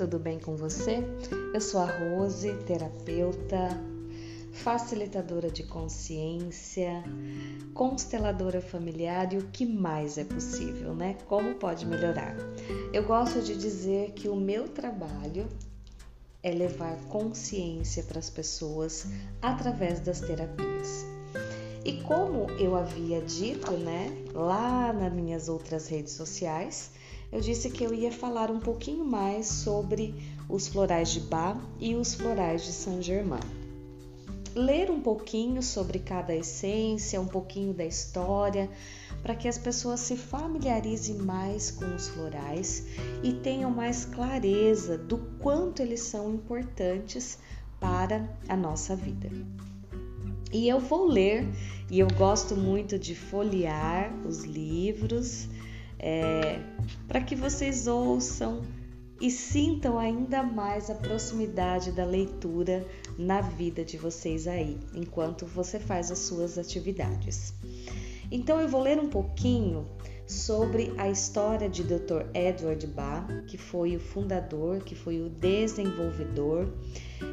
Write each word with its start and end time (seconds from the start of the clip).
tudo 0.00 0.18
bem 0.18 0.38
com 0.38 0.56
você? 0.56 1.04
Eu 1.52 1.60
sou 1.60 1.78
a 1.78 1.84
Rose, 1.84 2.54
terapeuta, 2.64 3.68
facilitadora 4.50 5.50
de 5.50 5.62
consciência, 5.62 7.04
consteladora 7.74 8.62
familiar 8.62 9.30
e 9.34 9.36
o 9.36 9.48
que 9.48 9.66
mais 9.66 10.16
é 10.16 10.24
possível, 10.24 10.94
né? 10.94 11.18
Como 11.26 11.54
pode 11.56 11.84
melhorar? 11.84 12.34
Eu 12.94 13.04
gosto 13.04 13.42
de 13.42 13.54
dizer 13.54 14.12
que 14.12 14.26
o 14.26 14.36
meu 14.36 14.68
trabalho 14.68 15.46
é 16.42 16.50
levar 16.50 16.96
consciência 17.10 18.02
para 18.04 18.20
as 18.20 18.30
pessoas 18.30 19.04
através 19.42 20.00
das 20.00 20.20
terapias. 20.20 21.04
E 21.84 22.00
como 22.04 22.50
eu 22.52 22.74
havia 22.74 23.20
dito, 23.20 23.72
né, 23.72 24.10
lá 24.32 24.94
nas 24.94 25.12
minhas 25.12 25.50
outras 25.50 25.88
redes 25.88 26.14
sociais, 26.14 26.90
eu 27.32 27.40
disse 27.40 27.70
que 27.70 27.84
eu 27.84 27.94
ia 27.94 28.10
falar 28.10 28.50
um 28.50 28.58
pouquinho 28.58 29.04
mais 29.04 29.46
sobre 29.46 30.14
os 30.48 30.66
florais 30.66 31.10
de 31.10 31.20
Bach 31.20 31.60
e 31.78 31.94
os 31.94 32.14
florais 32.14 32.64
de 32.64 32.72
Saint-Germain. 32.72 33.40
Ler 34.54 34.90
um 34.90 35.00
pouquinho 35.00 35.62
sobre 35.62 36.00
cada 36.00 36.34
essência, 36.34 37.20
um 37.20 37.26
pouquinho 37.26 37.72
da 37.72 37.84
história, 37.84 38.68
para 39.22 39.36
que 39.36 39.46
as 39.46 39.56
pessoas 39.56 40.00
se 40.00 40.16
familiarizem 40.16 41.16
mais 41.16 41.70
com 41.70 41.84
os 41.94 42.08
florais 42.08 42.84
e 43.22 43.32
tenham 43.32 43.70
mais 43.70 44.04
clareza 44.04 44.98
do 44.98 45.18
quanto 45.38 45.82
eles 45.82 46.00
são 46.00 46.34
importantes 46.34 47.38
para 47.78 48.28
a 48.48 48.56
nossa 48.56 48.96
vida. 48.96 49.30
E 50.52 50.68
eu 50.68 50.80
vou 50.80 51.06
ler, 51.06 51.46
e 51.88 52.00
eu 52.00 52.08
gosto 52.18 52.56
muito 52.56 52.98
de 52.98 53.14
folhear 53.14 54.12
os 54.26 54.42
livros, 54.42 55.48
é, 56.00 56.58
para 57.06 57.20
que 57.20 57.36
vocês 57.36 57.86
ouçam 57.86 58.62
e 59.20 59.30
sintam 59.30 59.98
ainda 59.98 60.42
mais 60.42 60.88
a 60.88 60.94
proximidade 60.94 61.92
da 61.92 62.04
leitura 62.04 62.86
na 63.18 63.42
vida 63.42 63.84
de 63.84 63.98
vocês 63.98 64.48
aí, 64.48 64.78
enquanto 64.94 65.44
você 65.44 65.78
faz 65.78 66.10
as 66.10 66.20
suas 66.20 66.56
atividades. 66.56 67.52
Então 68.32 68.58
eu 68.60 68.68
vou 68.68 68.80
ler 68.80 68.98
um 68.98 69.10
pouquinho 69.10 69.86
sobre 70.26 70.94
a 70.96 71.10
história 71.10 71.68
de 71.68 71.82
Dr. 71.82 72.24
Edward 72.32 72.86
Bach, 72.86 73.26
que 73.46 73.58
foi 73.58 73.96
o 73.96 74.00
fundador, 74.00 74.78
que 74.82 74.94
foi 74.94 75.20
o 75.20 75.28
desenvolvedor 75.28 76.72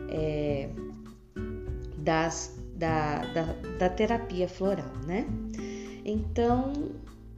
é, 0.10 0.70
das 1.98 2.58
da, 2.76 3.20
da, 3.34 3.44
da 3.80 3.90
terapia 3.90 4.48
floral, 4.48 4.92
né? 5.06 5.26
Então, 6.06 6.92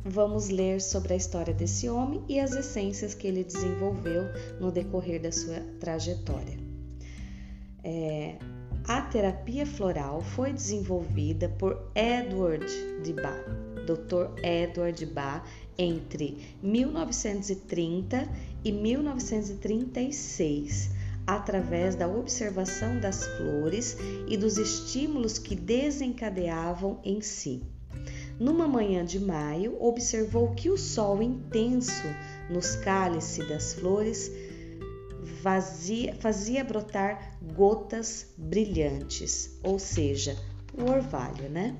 vamos 0.03 0.49
ler 0.49 0.81
sobre 0.81 1.13
a 1.13 1.15
história 1.15 1.53
desse 1.53 1.87
homem 1.89 2.23
e 2.27 2.39
as 2.39 2.53
essências 2.53 3.13
que 3.13 3.27
ele 3.27 3.43
desenvolveu 3.43 4.23
no 4.59 4.71
decorrer 4.71 5.21
da 5.21 5.31
sua 5.31 5.59
trajetória. 5.79 6.57
É, 7.83 8.39
a 8.87 9.01
terapia 9.01 9.65
floral 9.65 10.21
foi 10.21 10.53
desenvolvida 10.53 11.49
por 11.49 11.91
Edward 11.95 12.65
de 13.03 13.11
Bach, 13.13 13.43
Dr. 13.85 14.29
Edward 14.43 15.05
Bach, 15.07 15.43
entre 15.77 16.37
1930 16.61 18.29
e 18.63 18.71
1936 18.71 20.91
através 21.25 21.95
da 21.95 22.07
observação 22.07 22.99
das 22.99 23.25
flores 23.37 23.97
e 24.27 24.35
dos 24.35 24.57
estímulos 24.57 25.37
que 25.37 25.55
desencadeavam 25.55 26.99
em 27.03 27.21
si. 27.21 27.61
Numa 28.39 28.69
manhã 28.69 29.03
de 29.03 29.19
maio, 29.19 29.75
observou 29.83 30.55
que 30.55 30.69
o 30.69 30.77
sol 30.77 31.21
intenso 31.21 32.07
nos 32.49 32.75
cálices 32.77 33.47
das 33.49 33.73
flores 33.73 34.31
vazia, 35.41 36.15
fazia 36.15 36.63
brotar 36.63 37.37
gotas 37.53 38.27
brilhantes, 38.37 39.59
ou 39.61 39.77
seja, 39.77 40.37
o 40.73 40.89
orvalho, 40.89 41.49
né? 41.49 41.75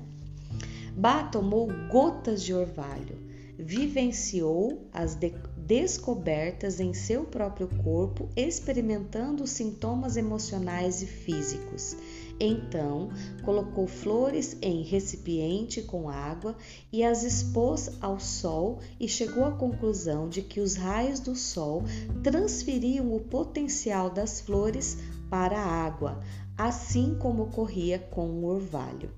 Bá 0.94 1.24
tomou 1.24 1.66
gotas 1.90 2.42
de 2.42 2.52
orvalho, 2.52 3.16
vivenciou 3.58 4.86
as 4.92 5.14
de 5.14 5.32
descobertas 5.56 6.80
em 6.80 6.92
seu 6.92 7.24
próprio 7.24 7.68
corpo, 7.82 8.28
experimentando 8.36 9.46
sintomas 9.46 10.16
emocionais 10.16 11.00
e 11.00 11.06
físicos. 11.06 11.96
Então, 12.42 13.10
colocou 13.42 13.86
flores 13.86 14.56
em 14.62 14.82
recipiente 14.82 15.82
com 15.82 16.08
água 16.08 16.56
e 16.90 17.04
as 17.04 17.22
expôs 17.22 17.90
ao 18.00 18.18
sol 18.18 18.78
e 18.98 19.06
chegou 19.06 19.44
à 19.44 19.52
conclusão 19.52 20.26
de 20.26 20.40
que 20.40 20.58
os 20.58 20.74
raios 20.74 21.20
do 21.20 21.36
sol 21.36 21.84
transferiam 22.22 23.14
o 23.14 23.20
potencial 23.20 24.08
das 24.08 24.40
flores 24.40 24.96
para 25.28 25.60
a 25.60 25.84
água, 25.84 26.22
assim 26.56 27.14
como 27.18 27.42
ocorria 27.42 27.98
com 27.98 28.26
o 28.26 28.46
orvalho. 28.46 29.10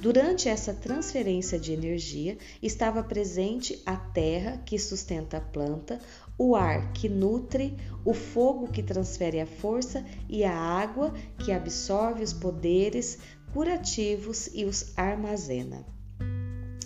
Durante 0.00 0.48
essa 0.48 0.72
transferência 0.72 1.58
de 1.58 1.72
energia, 1.72 2.38
estava 2.62 3.02
presente 3.02 3.82
a 3.84 3.96
terra 3.96 4.56
que 4.64 4.78
sustenta 4.78 5.38
a 5.38 5.40
planta, 5.40 6.00
o 6.38 6.54
ar 6.54 6.92
que 6.92 7.08
nutre, 7.08 7.76
o 8.04 8.14
fogo 8.14 8.68
que 8.68 8.82
transfere 8.82 9.40
a 9.40 9.46
força 9.46 10.04
e 10.28 10.44
a 10.44 10.56
água 10.56 11.12
que 11.44 11.50
absorve 11.50 12.22
os 12.22 12.32
poderes 12.32 13.18
curativos 13.52 14.48
e 14.54 14.64
os 14.64 14.96
armazena. 14.96 15.84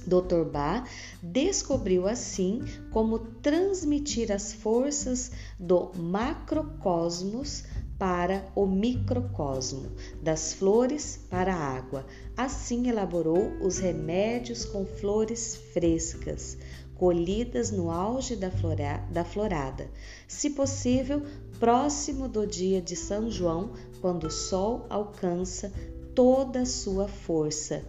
Dr. 0.07 0.45
Bach 0.51 0.89
descobriu 1.23 2.09
assim 2.09 2.61
como 2.91 3.19
transmitir 3.19 4.33
as 4.33 4.53
forças 4.53 5.31
do 5.59 5.93
macrocosmos 5.95 7.65
para 7.99 8.51
o 8.57 8.67
microcosmo, 8.67 9.93
das 10.21 10.55
flores 10.55 11.21
para 11.31 11.55
a 11.55 11.77
água. 11.77 12.05
Assim 12.37 12.89
elaborou 12.89 13.53
os 13.61 13.79
remédios 13.79 14.65
com 14.65 14.85
flores 14.85 15.55
frescas, 15.73 16.59
colhidas 17.03 17.73
no 17.73 17.91
auge 17.91 18.37
da, 18.37 18.49
flora, 18.49 18.99
da 19.11 19.25
florada, 19.25 19.91
se 20.29 20.51
possível, 20.51 21.21
próximo 21.59 22.29
do 22.29 22.47
dia 22.47 22.81
de 22.81 22.95
São 22.95 23.29
João, 23.29 23.73
quando 24.01 24.29
o 24.29 24.31
sol 24.31 24.87
alcança 24.89 25.73
toda 26.15 26.61
a 26.61 26.65
sua 26.65 27.09
força 27.09 27.83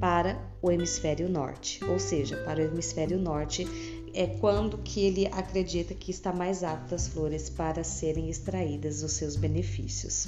para 0.00 0.36
o 0.60 0.72
hemisfério 0.72 1.28
norte, 1.28 1.78
ou 1.84 2.00
seja, 2.00 2.38
para 2.38 2.60
o 2.60 2.64
hemisfério 2.64 3.20
norte 3.20 3.68
é 4.12 4.26
quando 4.26 4.78
que 4.78 4.98
ele 4.98 5.28
acredita 5.28 5.94
que 5.94 6.10
está 6.10 6.32
mais 6.32 6.64
apto 6.64 6.92
as 6.92 7.06
flores 7.06 7.48
para 7.48 7.84
serem 7.84 8.28
extraídas 8.28 9.04
os 9.04 9.12
seus 9.12 9.36
benefícios. 9.36 10.26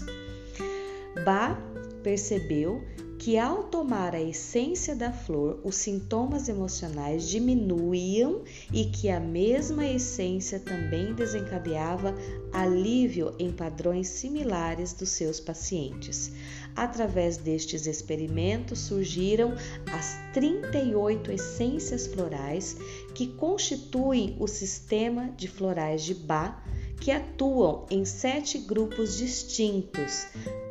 Bach 1.25 1.59
percebeu 2.05 2.85
que 3.19 3.37
ao 3.37 3.65
tomar 3.65 4.15
a 4.15 4.21
essência 4.21 4.95
da 4.95 5.13
flor, 5.13 5.59
os 5.65 5.75
sintomas 5.75 6.49
emocionais 6.49 7.29
diminuíam 7.29 8.43
e 8.73 8.85
que 8.85 9.09
a 9.11 9.19
mesma 9.19 9.85
essência 9.85 10.61
também 10.61 11.13
desencadeava 11.13 12.15
alívio 12.53 13.35
em 13.37 13.51
padrões 13.51 14.07
similares 14.07 14.93
dos 14.93 15.09
seus 15.09 15.41
pacientes. 15.41 16.31
Através 16.77 17.37
destes 17.37 17.87
experimentos 17.87 18.79
surgiram 18.79 19.53
as 19.93 20.17
38 20.33 21.33
essências 21.33 22.07
florais 22.07 22.77
que 23.15 23.27
constituem 23.27 24.37
o 24.39 24.47
sistema 24.47 25.35
de 25.37 25.49
florais 25.49 26.05
de 26.05 26.15
Bach 26.15 26.63
que 27.01 27.11
atuam 27.11 27.87
em 27.91 28.05
sete 28.05 28.59
grupos 28.59 29.17
distintos, 29.17 30.27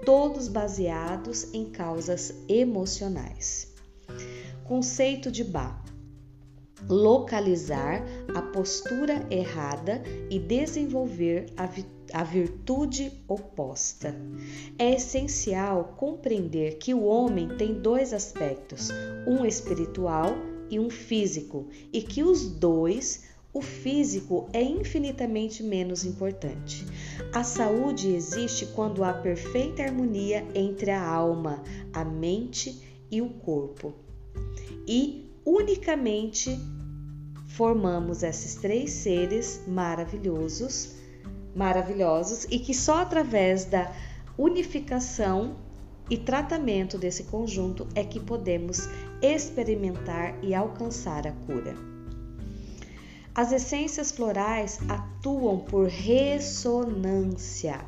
todos 0.08 0.48
baseados 0.48 1.54
em 1.54 1.66
causas 1.66 2.34
emocionais. 2.48 3.76
Conceito 4.64 5.30
de 5.30 5.44
Bach: 5.44 5.84
localizar 6.88 8.02
a 8.34 8.42
postura 8.42 9.28
errada 9.30 10.02
e 10.30 10.40
desenvolver 10.40 11.48
a, 11.58 12.24
virtude 12.24 13.12
oposta. 13.28 14.16
É 14.80 14.94
essencial 14.94 15.94
compreender 15.98 16.78
que 16.78 16.94
o 16.94 17.04
homem 17.04 17.58
tem 17.58 17.74
dois 17.74 18.14
aspectos, 18.14 18.88
um 19.28 19.46
espiritual 19.46 20.38
e 20.70 20.80
um 20.80 20.90
físico, 20.90 21.68
e 21.92 22.02
que 22.02 22.24
os 22.24 22.48
dois 22.48 23.26
o 23.58 23.62
físico 23.62 24.48
é 24.54 24.62
infinitamente 24.62 25.64
menos 25.64 26.06
importante. 26.06 26.86
A 27.34 27.44
saúde 27.44 28.14
existe 28.14 28.68
quando 28.68 29.04
há 29.04 29.12
perfeita 29.12 29.82
harmonia 29.82 30.46
entre 30.54 30.92
a 30.92 31.04
alma, 31.04 31.64
a 31.92 32.06
mente 32.06 32.80
e 33.10 33.20
o 33.20 33.30
corpo. 33.30 33.96
E 34.88 35.28
unicamente 35.44 36.56
formamos 37.48 38.22
esses 38.22 38.54
três 38.54 38.92
seres 38.92 39.64
maravilhosos, 39.68 40.94
maravilhosos 41.56 42.46
e 42.52 42.60
que 42.60 42.76
só 42.76 43.02
através 43.02 43.66
da 43.66 43.92
unificação 44.38 45.58
e 46.12 46.16
tratamento 46.16 46.96
desse 46.96 47.24
conjunto 47.24 47.88
é 47.96 48.04
que 48.04 48.20
podemos 48.20 48.88
experimentar 49.20 50.38
e 50.44 50.54
alcançar 50.54 51.26
a 51.26 51.32
cura. 51.32 51.97
As 53.38 53.52
essências 53.52 54.10
florais 54.10 54.80
atuam 54.90 55.60
por 55.60 55.88
ressonância, 55.88 57.80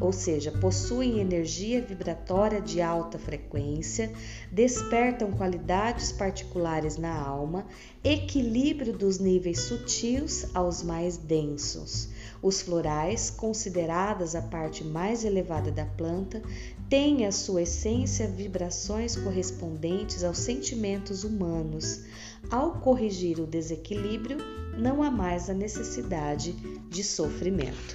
ou 0.00 0.12
seja, 0.12 0.52
possuem 0.52 1.18
energia 1.18 1.82
vibratória 1.82 2.60
de 2.60 2.80
alta 2.80 3.18
frequência, 3.18 4.12
despertam 4.52 5.32
qualidades 5.32 6.12
particulares 6.12 6.96
na 6.96 7.12
alma, 7.12 7.66
equilíbrio 8.04 8.92
dos 8.92 9.18
níveis 9.18 9.62
sutis 9.62 10.46
aos 10.54 10.84
mais 10.84 11.16
densos. 11.16 12.10
Os 12.40 12.62
florais, 12.62 13.30
consideradas 13.30 14.36
a 14.36 14.42
parte 14.42 14.84
mais 14.84 15.24
elevada 15.24 15.72
da 15.72 15.86
planta, 15.86 16.40
têm 16.88 17.26
a 17.26 17.32
sua 17.32 17.62
essência 17.62 18.28
vibrações 18.28 19.16
correspondentes 19.16 20.22
aos 20.22 20.38
sentimentos 20.38 21.24
humanos. 21.24 22.02
Ao 22.48 22.74
corrigir 22.74 23.40
o 23.40 23.46
desequilíbrio, 23.46 24.38
não 24.78 25.02
há 25.02 25.10
mais 25.10 25.48
a 25.48 25.54
necessidade 25.54 26.52
de 26.88 27.02
sofrimento. 27.02 27.94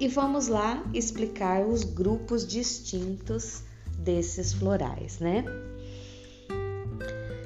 E 0.00 0.08
vamos 0.08 0.48
lá 0.48 0.84
explicar 0.92 1.66
os 1.66 1.84
grupos 1.84 2.46
distintos 2.46 3.62
desses 3.98 4.52
florais, 4.52 5.18
né? 5.18 5.44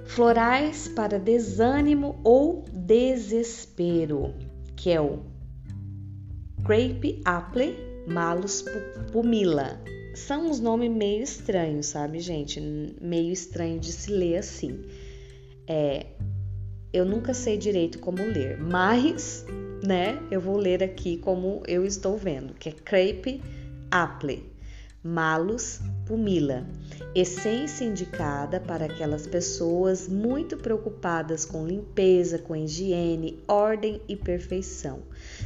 Florais 0.07 0.89
para 0.89 1.19
desânimo 1.19 2.19
ou 2.25 2.65
desespero, 2.73 4.35
que 4.75 4.91
é 4.91 5.01
o 5.01 5.21
Crepe 6.65 7.23
Apple, 7.25 7.77
Malus 8.09 8.65
Pumila. 9.13 9.81
São 10.15 10.51
uns 10.51 10.59
nomes 10.59 10.91
meio 10.91 11.23
estranhos, 11.23 11.87
sabe, 11.87 12.19
gente? 12.19 12.61
Meio 13.01 13.33
estranho 13.33 13.79
de 13.79 13.93
se 13.93 14.11
ler 14.11 14.39
assim. 14.39 14.85
É, 15.67 16.07
eu 16.93 17.05
nunca 17.05 17.35
sei 17.35 17.57
direito 17.57 17.99
como 17.99 18.23
ler, 18.23 18.59
mas, 18.59 19.45
né, 19.83 20.19
eu 20.31 20.41
vou 20.41 20.57
ler 20.57 20.83
aqui 20.83 21.19
como 21.19 21.63
eu 21.67 21.85
estou 21.85 22.17
vendo, 22.17 22.55
que 22.55 22.69
é 22.69 22.73
crepe 22.73 23.43
apple, 23.91 24.45
malus 25.03 25.81
pumila, 26.07 26.67
essência 27.15 27.85
indicada 27.85 28.59
para 28.59 28.87
aquelas 28.87 29.27
pessoas 29.27 30.09
muito 30.09 30.57
preocupadas 30.57 31.45
com 31.45 31.67
limpeza, 31.67 32.39
com 32.39 32.57
higiene, 32.57 33.39
ordem 33.47 34.01
e 34.09 34.17
perfeição. 34.17 35.03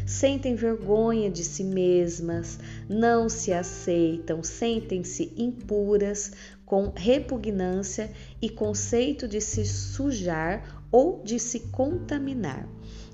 Sentem 0.07 0.55
vergonha 0.55 1.31
de 1.31 1.45
si 1.45 1.65
mesmas, 1.65 2.59
não 2.89 3.29
se 3.29 3.53
aceitam, 3.53 4.43
sentem-se 4.43 5.33
impuras, 5.37 6.33
com 6.65 6.91
repugnância 6.97 8.11
e 8.41 8.49
conceito 8.49 9.29
de 9.29 9.43
se 9.43 9.67
sujar 9.67 10.82
ou 10.93 11.23
de 11.25 11.41
se 11.41 11.59
contaminar. 11.59 12.69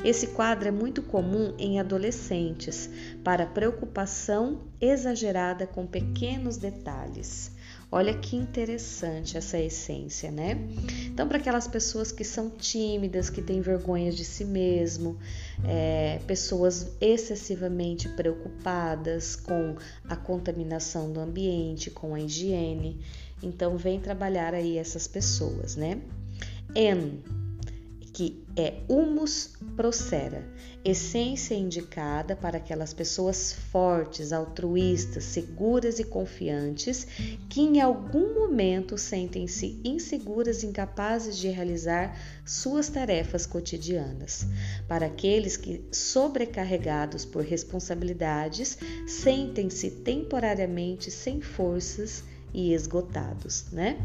Esse 0.05 0.29
quadro 0.29 0.69
é 0.69 0.71
muito 0.71 1.03
comum 1.03 1.55
em 1.59 1.81
adolescentes, 1.81 2.91
para 3.25 3.47
preocupação 3.47 4.61
exagerada 4.81 5.67
com 5.67 5.87
pequenos 5.87 6.57
detalhes. 6.57 7.53
Olha 7.91 8.13
que 8.15 8.37
interessante 8.37 9.37
essa 9.37 9.59
essência, 9.59 10.31
né? 10.31 10.59
Então, 11.07 11.27
para 11.27 11.39
aquelas 11.39 11.67
pessoas 11.67 12.13
que 12.13 12.23
são 12.23 12.51
tímidas, 12.51 13.31
que 13.31 13.41
têm 13.41 13.63
vergonha 13.63 14.13
de 14.13 14.25
si 14.25 14.45
mesmo, 14.45 15.19
é, 15.65 16.21
pessoas 16.27 16.93
excessivamente 17.01 18.09
preocupadas 18.11 19.35
com 19.35 19.75
a 20.09 20.15
contaminação 20.15 21.11
do 21.11 21.19
ambiente, 21.19 21.91
com 21.91 22.15
a 22.15 22.21
higiene, 22.21 23.01
então 23.43 23.77
vem 23.77 23.99
trabalhar 23.99 24.53
aí 24.53 24.77
essas 24.77 25.09
pessoas, 25.09 25.75
né? 25.75 25.99
N 26.75 27.48
que 28.13 28.43
é 28.57 28.83
humus 28.89 29.53
procera, 29.77 30.45
essência 30.85 31.55
indicada 31.55 32.35
para 32.35 32.59
aquelas 32.59 32.93
pessoas 32.93 33.53
fortes, 33.53 34.33
altruístas, 34.33 35.25
seguras 35.25 35.99
e 35.99 36.05
confiantes 36.05 37.07
que 37.49 37.61
em 37.61 37.81
algum 37.81 38.35
momento 38.35 38.97
sentem-se 38.97 39.81
inseguras 39.85 40.65
incapazes 40.65 41.39
de 41.39 41.49
realizar 41.49 42.19
suas 42.45 42.89
tarefas 42.89 43.47
cotidianas. 43.47 44.47
Para 44.89 45.07
aqueles 45.07 45.57
que, 45.57 45.85
sobrecarregados 45.93 47.25
por 47.25 47.45
responsabilidades, 47.45 48.79
sentem-se 49.07 49.91
temporariamente 49.91 51.11
sem 51.11 51.41
forças 51.41 52.25
e 52.53 52.73
esgotados, 52.73 53.67
né? 53.71 53.99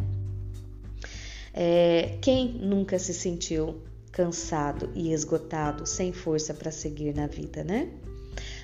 É, 1.53 2.17
quem 2.19 2.47
nunca 2.53 2.97
se 2.97 3.13
sentiu 3.13 3.79
cansado 4.13 4.89
e 4.95 5.11
esgotado, 5.11 5.85
sem 5.85 6.13
força 6.13 6.53
para 6.53 6.71
seguir 6.71 7.13
na 7.13 7.27
vida, 7.27 7.63
né? 7.63 7.89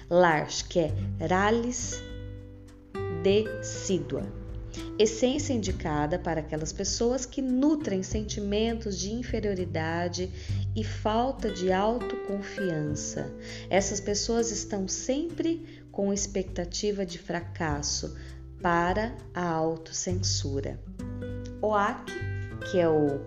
Lars, 0.09 0.61
que 0.61 0.79
é 0.79 0.93
Ralis 1.27 2.01
decidua. 3.23 4.23
Essência 4.97 5.51
indicada 5.53 6.19
para 6.19 6.41
aquelas 6.41 6.71
pessoas 6.71 7.25
que 7.25 7.41
nutrem 7.41 8.03
sentimentos 8.03 8.97
de 8.97 9.11
inferioridade 9.11 10.31
e 10.75 10.83
falta 10.83 11.49
de 11.49 11.71
autoconfiança. 11.71 13.31
Essas 13.69 13.99
pessoas 13.99 14.51
estão 14.51 14.87
sempre 14.87 15.83
com 15.91 16.13
expectativa 16.13 17.05
de 17.05 17.17
fracasso 17.17 18.15
para 18.61 19.17
a 19.33 19.45
autocensura. 19.49 20.79
Oak, 21.61 22.11
que 22.69 22.77
é 22.77 22.87
o 22.87 23.19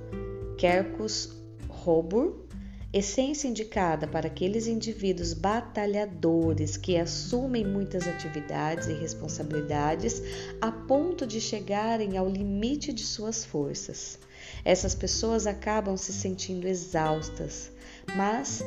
Quercus 0.56 1.41
Robur, 1.82 2.46
essência 2.92 3.48
indicada 3.48 4.06
para 4.06 4.28
aqueles 4.28 4.68
indivíduos 4.68 5.32
batalhadores 5.32 6.76
que 6.76 6.96
assumem 6.96 7.66
muitas 7.66 8.06
atividades 8.06 8.86
e 8.86 8.92
responsabilidades 8.92 10.22
a 10.60 10.70
ponto 10.70 11.26
de 11.26 11.40
chegarem 11.40 12.16
ao 12.16 12.28
limite 12.28 12.92
de 12.92 13.02
suas 13.02 13.44
forças. 13.44 14.16
Essas 14.64 14.94
pessoas 14.94 15.44
acabam 15.44 15.96
se 15.96 16.12
sentindo 16.12 16.68
exaustas, 16.68 17.72
mas 18.14 18.62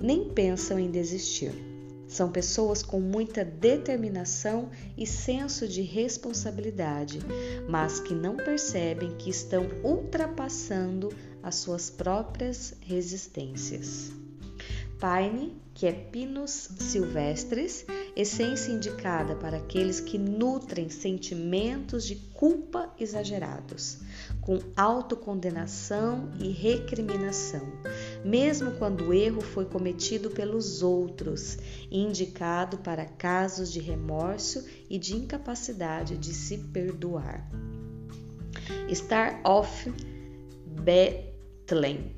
nem 0.00 0.28
pensam 0.30 0.76
em 0.76 0.90
desistir. 0.90 1.52
São 2.08 2.32
pessoas 2.32 2.82
com 2.82 2.98
muita 2.98 3.44
determinação 3.44 4.70
e 4.98 5.06
senso 5.06 5.68
de 5.68 5.82
responsabilidade, 5.82 7.20
mas 7.68 8.00
que 8.00 8.14
não 8.14 8.36
percebem 8.36 9.14
que 9.16 9.30
estão 9.30 9.68
ultrapassando 9.84 11.10
as 11.42 11.56
suas 11.56 11.90
próprias 11.90 12.74
resistências. 12.80 14.12
Pine, 15.00 15.56
que 15.72 15.86
é 15.86 15.92
Pinus 15.92 16.68
silvestres, 16.78 17.86
essência 18.14 18.70
indicada 18.70 19.34
para 19.34 19.56
aqueles 19.56 19.98
que 19.98 20.18
nutrem 20.18 20.90
sentimentos 20.90 22.04
de 22.04 22.16
culpa 22.16 22.92
exagerados, 23.00 23.96
com 24.42 24.58
autocondenação 24.76 26.30
e 26.38 26.50
recriminação, 26.50 27.66
mesmo 28.22 28.72
quando 28.72 29.06
o 29.06 29.14
erro 29.14 29.40
foi 29.40 29.64
cometido 29.64 30.28
pelos 30.28 30.82
outros, 30.82 31.56
indicado 31.90 32.76
para 32.76 33.06
casos 33.06 33.72
de 33.72 33.80
remorso 33.80 34.66
e 34.90 34.98
de 34.98 35.16
incapacidade 35.16 36.18
de 36.18 36.34
se 36.34 36.58
perdoar. 36.58 37.48
Star 38.92 39.40
of 39.44 39.90
Be 40.84 41.29
Tlem, 41.70 42.10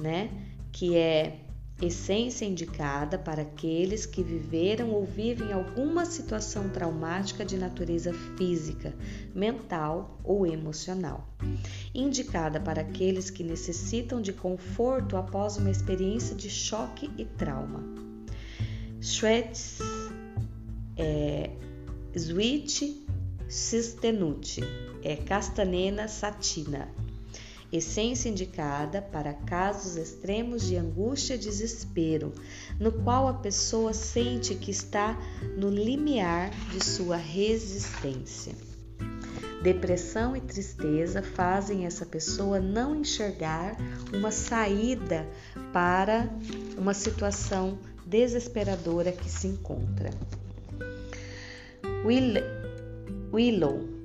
né? 0.00 0.30
Que 0.70 0.96
é 0.96 1.40
essência 1.82 2.44
indicada 2.44 3.18
para 3.18 3.42
aqueles 3.42 4.06
que 4.06 4.22
viveram 4.22 4.90
ou 4.90 5.04
vivem 5.04 5.52
alguma 5.52 6.04
situação 6.04 6.68
traumática 6.68 7.44
de 7.44 7.56
natureza 7.56 8.12
física, 8.36 8.94
mental 9.34 10.20
ou 10.22 10.46
emocional. 10.46 11.28
Indicada 11.92 12.60
para 12.60 12.82
aqueles 12.82 13.30
que 13.30 13.42
necessitam 13.42 14.22
de 14.22 14.32
conforto 14.32 15.16
após 15.16 15.56
uma 15.56 15.70
experiência 15.70 16.36
de 16.36 16.48
choque 16.48 17.10
e 17.18 17.24
trauma. 17.24 17.82
Shreds 19.00 19.78
é 20.96 21.50
Switch 22.16 22.82
Sistenute 23.48 24.62
é 25.02 25.16
Castanena 25.16 26.06
satina 26.06 26.88
essência 27.72 28.28
indicada 28.28 29.02
para 29.02 29.34
casos 29.34 29.96
extremos 29.96 30.62
de 30.62 30.76
angústia 30.76 31.34
e 31.34 31.38
desespero, 31.38 32.32
no 32.80 32.90
qual 32.90 33.28
a 33.28 33.34
pessoa 33.34 33.92
sente 33.92 34.54
que 34.54 34.70
está 34.70 35.18
no 35.56 35.68
limiar 35.68 36.50
de 36.70 36.82
sua 36.82 37.16
resistência. 37.16 38.54
Depressão 39.62 40.36
e 40.36 40.40
tristeza 40.40 41.20
fazem 41.20 41.84
essa 41.84 42.06
pessoa 42.06 42.60
não 42.60 42.94
enxergar 42.94 43.76
uma 44.12 44.30
saída 44.30 45.28
para 45.72 46.30
uma 46.76 46.94
situação 46.94 47.78
desesperadora 48.06 49.10
que 49.10 49.28
se 49.28 49.48
encontra. 49.48 50.10
Willow 53.32 53.97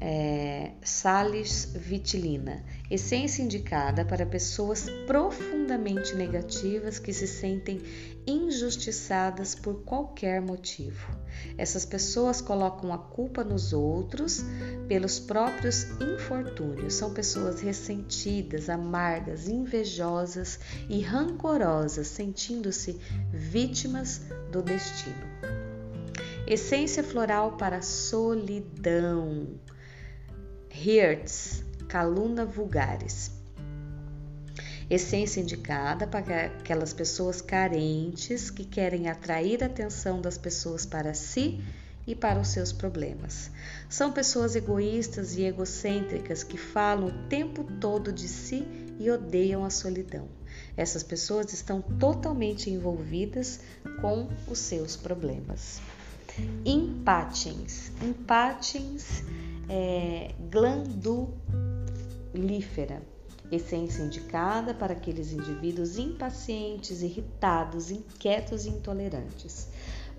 é, 0.00 0.72
Salis 0.82 1.72
vitilina, 1.74 2.64
essência 2.90 3.42
indicada 3.42 4.04
para 4.04 4.24
pessoas 4.24 4.88
profundamente 5.06 6.14
negativas 6.14 6.98
que 6.98 7.12
se 7.12 7.26
sentem 7.26 7.80
injustiçadas 8.26 9.54
por 9.54 9.82
qualquer 9.82 10.40
motivo. 10.40 11.08
Essas 11.56 11.84
pessoas 11.84 12.40
colocam 12.40 12.92
a 12.92 12.98
culpa 12.98 13.42
nos 13.42 13.72
outros 13.72 14.44
pelos 14.86 15.18
próprios 15.18 15.84
infortúnios. 16.00 16.94
São 16.94 17.12
pessoas 17.12 17.60
ressentidas, 17.60 18.68
amargas, 18.68 19.48
invejosas 19.48 20.60
e 20.88 21.00
rancorosas, 21.00 22.06
sentindo-se 22.06 23.00
vítimas 23.32 24.22
do 24.52 24.62
destino. 24.62 25.26
Essência 26.46 27.02
floral 27.02 27.56
para 27.56 27.82
solidão. 27.82 29.58
Hertz, 30.70 31.64
caluna 31.88 32.44
vulgaris. 32.44 33.32
Essência 34.88 35.40
indicada 35.40 36.06
para 36.06 36.46
aquelas 36.46 36.92
pessoas 36.92 37.40
carentes 37.40 38.50
que 38.50 38.64
querem 38.64 39.08
atrair 39.08 39.62
a 39.62 39.66
atenção 39.66 40.20
das 40.20 40.38
pessoas 40.38 40.86
para 40.86 41.12
si 41.14 41.62
e 42.06 42.14
para 42.14 42.40
os 42.40 42.48
seus 42.48 42.72
problemas. 42.72 43.50
São 43.88 44.12
pessoas 44.12 44.56
egoístas 44.56 45.36
e 45.36 45.42
egocêntricas 45.42 46.42
que 46.42 46.56
falam 46.56 47.08
o 47.08 47.28
tempo 47.28 47.64
todo 47.80 48.12
de 48.12 48.28
si 48.28 48.66
e 48.98 49.10
odeiam 49.10 49.64
a 49.64 49.70
solidão. 49.70 50.28
Essas 50.76 51.02
pessoas 51.02 51.52
estão 51.52 51.82
totalmente 51.82 52.70
envolvidas 52.70 53.60
com 54.00 54.28
os 54.46 54.58
seus 54.58 54.96
problemas. 54.96 55.80
Empatins. 56.64 57.90
Empatins 58.02 59.22
é 59.68 60.34
glandulífera 60.50 63.02
essência 63.50 64.02
indicada 64.02 64.74
para 64.74 64.92
aqueles 64.92 65.32
indivíduos 65.32 65.98
impacientes, 65.98 67.02
irritados, 67.02 67.90
inquietos 67.90 68.66
e 68.66 68.70
intolerantes, 68.70 69.68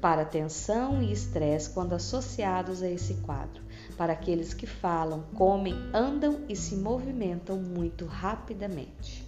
para 0.01 0.25
tensão 0.25 1.01
e 1.01 1.11
estresse 1.11 1.69
quando 1.69 1.93
associados 1.93 2.81
a 2.81 2.89
esse 2.89 3.15
quadro, 3.15 3.61
para 3.97 4.13
aqueles 4.13 4.53
que 4.53 4.65
falam, 4.65 5.23
comem, 5.35 5.75
andam 5.93 6.41
e 6.47 6.55
se 6.55 6.75
movimentam 6.75 7.57
muito 7.57 8.05
rapidamente. 8.05 9.27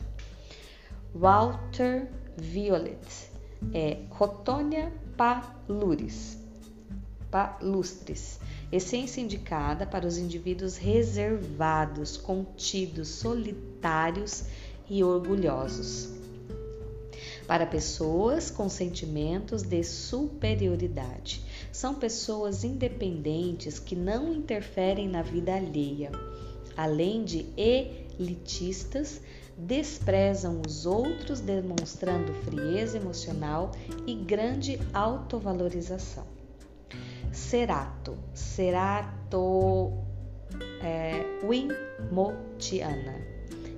Walter 1.14 2.10
Violet 2.38 3.30
é 3.74 4.00
Rotonia 4.10 4.92
paluris, 5.18 6.40
palustris, 7.30 8.40
essência 8.72 9.20
indicada 9.20 9.86
para 9.86 10.08
os 10.08 10.18
indivíduos 10.18 10.78
reservados, 10.78 12.16
contidos, 12.16 13.10
solitários 13.10 14.46
e 14.90 15.04
orgulhosos. 15.04 16.10
Para 17.46 17.66
pessoas 17.66 18.50
com 18.50 18.70
sentimentos 18.70 19.62
de 19.62 19.84
superioridade. 19.84 21.44
São 21.72 21.96
pessoas 21.96 22.64
independentes 22.64 23.78
que 23.78 23.96
não 23.96 24.32
interferem 24.34 25.10
na 25.10 25.22
vida 25.22 25.54
alheia. 25.54 26.12
Além 26.78 27.26
de 27.26 27.46
elitistas, 27.58 29.20
desprezam 29.58 30.62
os 30.66 30.86
outros, 30.86 31.42
demonstrando 31.42 32.34
frieza 32.46 32.98
emocional 32.98 33.72
e 34.08 34.16
grande 34.16 34.80
autovalorização. 34.94 36.41
Cerato, 37.32 38.18
Cerato 38.34 39.94
é, 40.84 41.24
Wimotiana, 41.44 43.16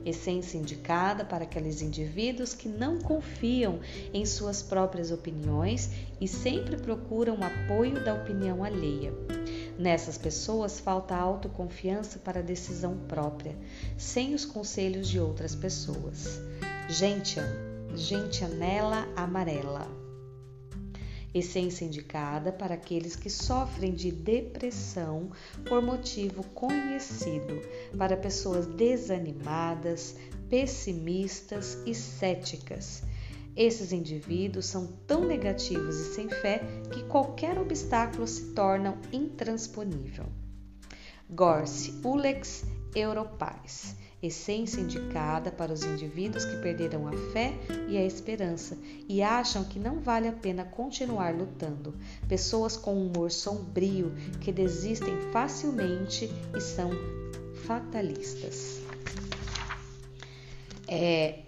essência 0.03 0.57
indicada 0.57 1.23
para 1.23 1.43
aqueles 1.43 1.81
indivíduos 1.81 2.53
que 2.53 2.67
não 2.67 2.99
confiam 2.99 3.79
em 4.11 4.25
suas 4.25 4.63
próprias 4.63 5.11
opiniões 5.11 5.91
e 6.19 6.27
sempre 6.27 6.77
procuram 6.77 7.37
apoio 7.43 8.03
da 8.03 8.15
opinião 8.15 8.63
alheia. 8.63 9.13
Nessas 9.77 10.17
pessoas 10.17 10.79
falta 10.79 11.15
autoconfiança 11.15 12.19
para 12.19 12.39
a 12.39 12.43
decisão 12.43 12.97
própria, 13.07 13.55
sem 13.97 14.33
os 14.33 14.45
conselhos 14.45 15.07
de 15.07 15.19
outras 15.19 15.55
pessoas. 15.55 16.41
Gentian, 16.89 17.47
gentianela 17.95 19.07
amarela 19.15 20.02
essência 21.33 21.85
indicada 21.85 22.51
para 22.51 22.75
aqueles 22.75 23.15
que 23.15 23.29
sofrem 23.29 23.93
de 23.93 24.11
depressão 24.11 25.31
por 25.67 25.81
motivo 25.81 26.43
conhecido, 26.49 27.61
para 27.97 28.15
pessoas 28.15 28.67
desanimadas, 28.67 30.15
pessimistas 30.49 31.77
e 31.85 31.95
céticas. 31.95 33.03
Esses 33.55 33.91
indivíduos 33.91 34.65
são 34.65 34.87
tão 35.07 35.25
negativos 35.25 35.95
e 35.95 36.13
sem 36.15 36.29
fé 36.29 36.61
que 36.91 37.03
qualquer 37.03 37.57
obstáculo 37.57 38.27
se 38.27 38.53
torna 38.53 38.99
intransponível. 39.11 40.25
Gorse 41.29 41.99
Ulex 42.03 42.65
Europais 42.95 43.95
essência 44.23 44.79
indicada 44.79 45.51
para 45.51 45.73
os 45.73 45.83
indivíduos 45.83 46.45
que 46.45 46.55
perderam 46.57 47.07
a 47.07 47.11
fé 47.33 47.53
e 47.89 47.97
a 47.97 48.05
esperança 48.05 48.77
e 49.07 49.21
acham 49.21 49.65
que 49.65 49.77
não 49.77 49.99
vale 49.99 50.27
a 50.27 50.31
pena 50.31 50.63
continuar 50.63 51.35
lutando, 51.35 51.93
pessoas 52.27 52.77
com 52.77 52.95
um 52.95 53.07
humor 53.07 53.31
sombrio 53.31 54.13
que 54.39 54.51
desistem 54.51 55.15
facilmente 55.31 56.31
e 56.55 56.61
são 56.61 56.89
fatalistas. 57.65 58.81
É, 60.87 61.39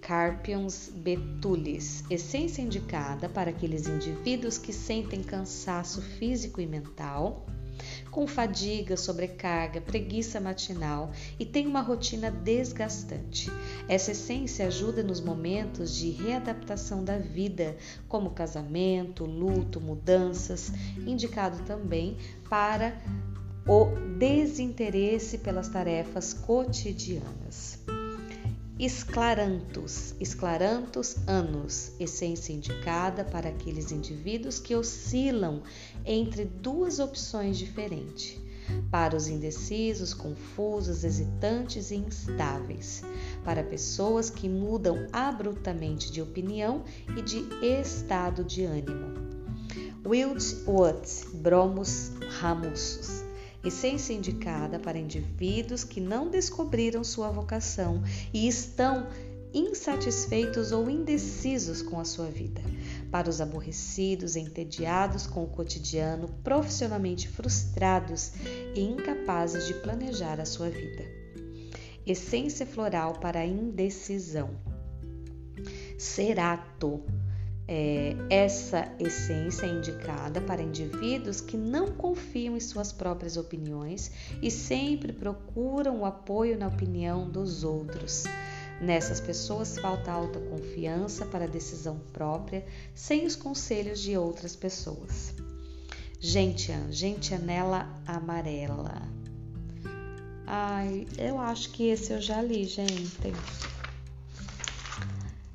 Carpions 0.00 0.88
betulis, 0.94 2.04
essência 2.08 2.62
indicada 2.62 3.28
para 3.28 3.50
aqueles 3.50 3.88
indivíduos 3.88 4.56
que 4.56 4.72
sentem 4.72 5.20
cansaço 5.20 6.00
físico 6.00 6.60
e 6.60 6.66
mental, 6.66 7.44
com 8.16 8.26
fadiga, 8.26 8.96
sobrecarga, 8.96 9.78
preguiça 9.78 10.40
matinal 10.40 11.12
e 11.38 11.44
tem 11.44 11.66
uma 11.66 11.82
rotina 11.82 12.30
desgastante. 12.30 13.52
Essa 13.86 14.12
essência 14.12 14.68
ajuda 14.68 15.02
nos 15.02 15.20
momentos 15.20 15.94
de 15.94 16.12
readaptação 16.12 17.04
da 17.04 17.18
vida, 17.18 17.76
como 18.08 18.30
casamento, 18.30 19.26
luto, 19.26 19.82
mudanças, 19.82 20.72
indicado 21.06 21.62
também 21.64 22.16
para 22.48 22.98
o 23.68 23.84
desinteresse 24.16 25.36
pelas 25.36 25.68
tarefas 25.68 26.32
cotidianas. 26.32 27.84
Esclarantus, 28.78 30.14
esclarantus 30.20 31.16
anos, 31.26 31.92
essência 31.98 32.52
indicada 32.52 33.24
para 33.24 33.48
aqueles 33.48 33.90
indivíduos 33.90 34.58
que 34.58 34.76
oscilam 34.76 35.62
entre 36.04 36.44
duas 36.44 36.98
opções 36.98 37.56
diferentes. 37.56 38.38
Para 38.90 39.16
os 39.16 39.28
indecisos, 39.28 40.12
confusos, 40.12 41.04
hesitantes 41.04 41.90
e 41.90 41.94
instáveis. 41.94 43.02
Para 43.42 43.64
pessoas 43.64 44.28
que 44.28 44.46
mudam 44.46 45.06
abruptamente 45.10 46.12
de 46.12 46.20
opinião 46.20 46.84
e 47.16 47.22
de 47.22 47.46
estado 47.64 48.44
de 48.44 48.64
ânimo. 48.64 49.14
Wild 50.04 50.44
Woods, 50.66 51.24
Bromus 51.32 52.10
ramussus 52.40 53.25
essência 53.68 54.12
indicada 54.12 54.78
para 54.78 54.98
indivíduos 54.98 55.84
que 55.84 56.00
não 56.00 56.28
descobriram 56.28 57.02
sua 57.02 57.30
vocação 57.30 58.02
e 58.32 58.46
estão 58.46 59.08
insatisfeitos 59.52 60.70
ou 60.72 60.90
indecisos 60.90 61.80
com 61.82 61.98
a 61.98 62.04
sua 62.04 62.26
vida. 62.26 62.60
Para 63.10 63.30
os 63.30 63.40
aborrecidos, 63.40 64.36
entediados 64.36 65.26
com 65.26 65.44
o 65.44 65.48
cotidiano, 65.48 66.28
profissionalmente 66.44 67.28
frustrados 67.28 68.32
e 68.74 68.80
incapazes 68.80 69.66
de 69.66 69.74
planejar 69.74 70.40
a 70.40 70.44
sua 70.44 70.68
vida. 70.68 71.04
Essência 72.06 72.66
floral 72.66 73.14
para 73.14 73.40
a 73.40 73.46
indecisão. 73.46 74.50
Cerato 75.98 77.02
é, 77.68 78.14
essa 78.30 78.92
essência 78.98 79.66
é 79.66 79.70
indicada 79.70 80.40
para 80.40 80.62
indivíduos 80.62 81.40
que 81.40 81.56
não 81.56 81.88
confiam 81.88 82.56
em 82.56 82.60
suas 82.60 82.92
próprias 82.92 83.36
opiniões 83.36 84.10
e 84.40 84.50
sempre 84.50 85.12
procuram 85.12 86.00
o 86.00 86.04
apoio 86.04 86.56
na 86.56 86.68
opinião 86.68 87.28
dos 87.28 87.64
outros. 87.64 88.24
Nessas 88.80 89.20
pessoas 89.20 89.78
falta 89.78 90.12
autoconfiança 90.12 91.24
para 91.26 91.48
decisão 91.48 91.98
própria, 92.12 92.64
sem 92.94 93.26
os 93.26 93.34
conselhos 93.34 94.00
de 94.00 94.16
outras 94.16 94.54
pessoas. 94.54 95.34
Gentian, 96.20 96.92
gentianela 96.92 97.88
amarela. 98.06 99.02
Ai, 100.46 101.06
eu 101.18 101.40
acho 101.40 101.70
que 101.72 101.88
esse 101.88 102.12
eu 102.12 102.20
já 102.20 102.40
li, 102.40 102.64
gente. 102.64 103.32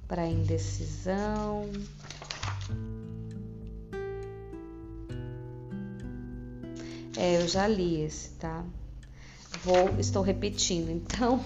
Para 0.08 0.27
indecisão. 0.27 1.70
É, 7.22 7.40
eu 7.40 7.48
já 7.48 7.68
li 7.68 8.01
esse, 8.01 8.32
tá? 8.32 8.66
Vou, 9.63 10.00
estou 10.00 10.24
repetindo. 10.24 10.90
Então, 10.90 11.40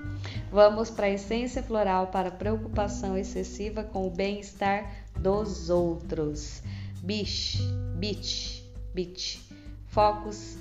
vamos 0.52 0.90
para 0.90 1.06
a 1.06 1.10
essência 1.10 1.62
floral 1.62 2.08
para 2.08 2.30
preocupação 2.30 3.16
excessiva 3.16 3.82
com 3.82 4.06
o 4.06 4.10
bem-estar 4.10 4.94
dos 5.18 5.70
outros. 5.70 6.62
Bish, 7.02 7.56
bitch, 7.96 8.60
bitch. 8.92 9.38
Focos 9.86 10.58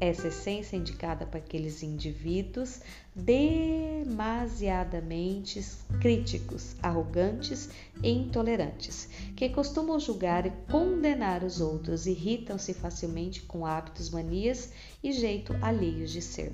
essa 0.00 0.28
essência 0.28 0.76
indicada 0.76 1.26
para 1.26 1.40
aqueles 1.40 1.82
indivíduos 1.82 2.80
demasiadamente 3.14 5.62
críticos, 6.00 6.76
arrogantes 6.80 7.68
e 8.02 8.10
intolerantes, 8.10 9.08
que 9.34 9.48
costumam 9.48 9.98
julgar 9.98 10.46
e 10.46 10.52
condenar 10.70 11.42
os 11.42 11.60
outros, 11.60 12.06
irritam-se 12.06 12.72
facilmente 12.74 13.42
com 13.42 13.66
hábitos, 13.66 14.10
manias 14.10 14.70
e 15.02 15.10
jeito 15.12 15.52
alheios 15.60 16.12
de 16.12 16.22
ser. 16.22 16.52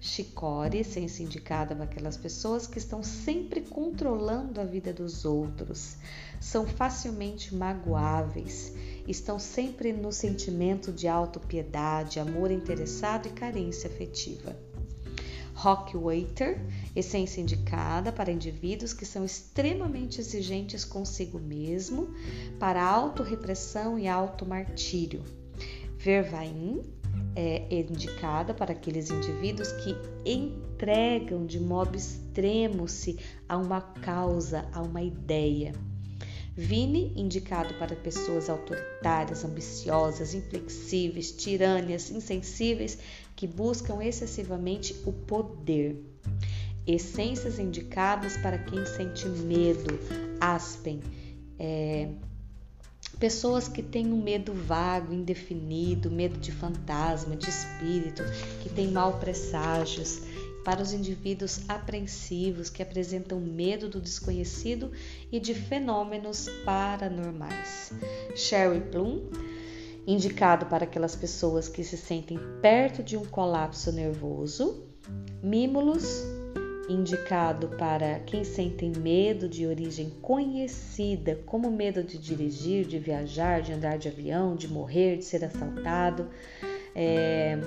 Chicore, 0.00 0.80
essência 0.80 1.22
indicada 1.22 1.72
para 1.74 1.84
aquelas 1.84 2.16
pessoas 2.16 2.66
que 2.66 2.76
estão 2.76 3.02
sempre 3.02 3.62
controlando 3.62 4.60
a 4.60 4.64
vida 4.64 4.92
dos 4.92 5.24
outros, 5.24 5.96
são 6.38 6.66
facilmente 6.66 7.54
magoáveis 7.54 8.74
estão 9.06 9.38
sempre 9.38 9.92
no 9.92 10.12
sentimento 10.12 10.92
de 10.92 11.08
autopiedade, 11.08 12.18
amor 12.18 12.50
interessado 12.50 13.26
e 13.26 13.30
carência 13.30 13.88
afetiva. 13.88 14.56
Rock 15.54 15.96
Waiter, 15.96 16.60
essência 16.94 17.40
indicada 17.40 18.10
para 18.10 18.32
indivíduos 18.32 18.92
que 18.92 19.06
são 19.06 19.24
extremamente 19.24 20.20
exigentes 20.20 20.84
consigo 20.84 21.38
mesmo, 21.38 22.08
para 22.58 22.84
autorrepressão 22.84 23.98
e 23.98 24.08
automartírio. 24.08 25.22
Vervain 25.96 26.82
é 27.36 27.80
indicada 27.80 28.52
para 28.52 28.72
aqueles 28.72 29.10
indivíduos 29.10 29.72
que 29.72 29.96
entregam 30.24 31.46
de 31.46 31.60
modo 31.60 31.96
extremo-se 31.96 33.18
a 33.48 33.56
uma 33.56 33.80
causa, 33.80 34.68
a 34.72 34.82
uma 34.82 35.02
ideia. 35.02 35.72
Vine, 36.56 37.12
indicado 37.16 37.74
para 37.74 37.96
pessoas 37.96 38.48
autoritárias, 38.48 39.44
ambiciosas, 39.44 40.34
inflexíveis, 40.34 41.32
tirâneas, 41.32 42.12
insensíveis, 42.12 42.96
que 43.34 43.46
buscam 43.46 44.00
excessivamente 44.04 44.94
o 45.04 45.12
poder. 45.12 46.00
Essências 46.86 47.58
indicadas 47.58 48.36
para 48.36 48.58
quem 48.58 48.86
sente 48.86 49.26
medo, 49.26 49.98
aspen, 50.40 51.00
é, 51.58 52.10
pessoas 53.18 53.66
que 53.66 53.82
têm 53.82 54.12
um 54.12 54.22
medo 54.22 54.52
vago, 54.52 55.12
indefinido, 55.12 56.10
medo 56.10 56.38
de 56.38 56.52
fantasma, 56.52 57.34
de 57.34 57.48
espírito, 57.48 58.22
que 58.62 58.68
têm 58.68 58.92
mal 58.92 59.18
presságios, 59.18 60.20
para 60.64 60.82
os 60.82 60.92
indivíduos 60.92 61.60
apreensivos 61.68 62.70
que 62.70 62.82
apresentam 62.82 63.38
medo 63.38 63.88
do 63.88 64.00
desconhecido 64.00 64.90
e 65.30 65.38
de 65.38 65.54
fenômenos 65.54 66.48
paranormais. 66.64 67.92
Sherry 68.34 68.80
Bloom, 68.80 69.28
indicado 70.06 70.66
para 70.66 70.84
aquelas 70.84 71.14
pessoas 71.14 71.68
que 71.68 71.84
se 71.84 71.96
sentem 71.96 72.38
perto 72.62 73.02
de 73.02 73.16
um 73.16 73.24
colapso 73.24 73.92
nervoso. 73.92 74.86
Mimulus, 75.42 76.22
indicado 76.88 77.68
para 77.76 78.20
quem 78.20 78.44
sentem 78.44 78.92
medo 78.96 79.48
de 79.48 79.66
origem 79.66 80.10
conhecida, 80.22 81.38
como 81.46 81.70
medo 81.70 82.02
de 82.02 82.18
dirigir, 82.18 82.86
de 82.86 82.98
viajar, 82.98 83.60
de 83.60 83.72
andar 83.72 83.98
de 83.98 84.08
avião, 84.08 84.56
de 84.56 84.68
morrer, 84.68 85.18
de 85.18 85.24
ser 85.24 85.44
assaltado. 85.44 86.28
É, 86.94 87.58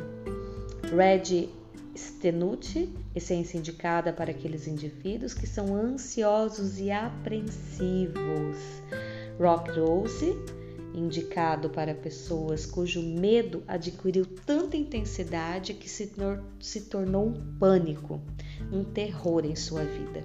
Red 0.95 1.49
Stenute, 1.97 2.93
essência 3.15 3.57
indicada 3.57 4.13
para 4.13 4.31
aqueles 4.31 4.67
indivíduos 4.67 5.33
que 5.33 5.47
são 5.47 5.75
ansiosos 5.75 6.79
e 6.79 6.91
apreensivos. 6.91 8.57
Rock 9.39 9.71
Rose, 9.79 10.35
indicado 10.93 11.69
para 11.69 11.93
pessoas 11.93 12.65
cujo 12.65 13.01
medo 13.01 13.63
adquiriu 13.67 14.25
tanta 14.25 14.77
intensidade 14.77 15.73
que 15.73 15.89
se, 15.89 16.11
se 16.59 16.81
tornou 16.81 17.27
um 17.27 17.57
pânico, 17.57 18.21
um 18.71 18.83
terror 18.83 19.45
em 19.45 19.55
sua 19.55 19.83
vida. 19.83 20.23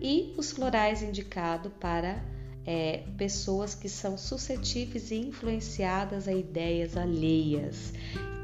E 0.00 0.34
os 0.36 0.52
florais 0.52 1.02
indicado 1.02 1.70
para 1.70 2.22
é, 2.66 3.04
pessoas 3.16 3.74
que 3.74 3.88
são 3.88 4.18
suscetíveis 4.18 5.10
e 5.10 5.16
influenciadas 5.16 6.28
a 6.28 6.32
ideias 6.32 6.96
alheias. 6.96 7.92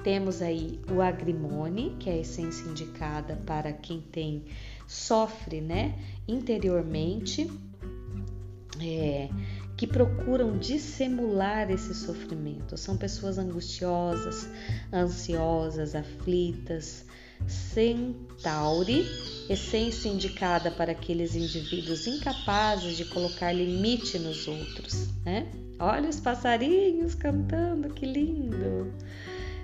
Temos 0.02 0.40
aí 0.40 0.80
o 0.90 1.00
agrimone, 1.00 1.96
que 1.98 2.08
é 2.08 2.14
a 2.14 2.18
essência 2.18 2.68
indicada 2.68 3.36
para 3.46 3.72
quem 3.72 4.00
tem 4.00 4.44
sofre, 4.86 5.60
né, 5.60 5.94
interiormente, 6.26 7.50
é, 8.80 9.28
que 9.76 9.86
procuram 9.86 10.58
dissimular 10.58 11.70
esse 11.70 11.94
sofrimento. 11.94 12.76
São 12.76 12.96
pessoas 12.96 13.38
angustiosas, 13.38 14.48
ansiosas, 14.92 15.94
aflitas. 15.94 17.04
Centauri, 17.46 19.06
essência 19.48 20.08
indicada 20.08 20.70
para 20.70 20.92
aqueles 20.92 21.34
indivíduos 21.34 22.06
incapazes 22.06 22.98
de 22.98 23.06
colocar 23.06 23.50
limite 23.50 24.18
nos 24.18 24.46
outros, 24.46 25.08
né? 25.24 25.50
Olha 25.78 26.10
os 26.10 26.20
passarinhos 26.20 27.14
cantando, 27.14 27.88
que 27.94 28.04
lindo! 28.04 28.92